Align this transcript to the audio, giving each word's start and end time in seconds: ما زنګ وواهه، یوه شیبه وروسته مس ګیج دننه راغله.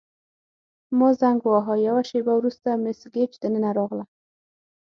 ما 0.97 1.09
زنګ 1.19 1.39
وواهه، 1.45 1.75
یوه 1.87 2.03
شیبه 2.09 2.33
وروسته 2.37 2.69
مس 2.83 2.99
ګیج 3.13 3.31
دننه 3.41 3.69
راغله. 3.77 4.05